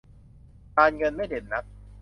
[0.77, 1.63] การเงินไม่เด่นนัก